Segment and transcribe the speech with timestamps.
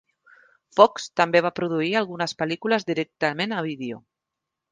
[0.77, 4.01] Fox també va produir algunes pel·lícules directament a vídeo.